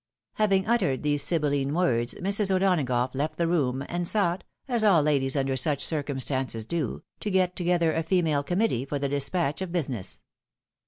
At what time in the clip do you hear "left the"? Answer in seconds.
3.13-3.47